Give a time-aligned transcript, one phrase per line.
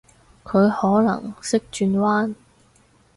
[0.43, 2.33] 佢可能識轉彎？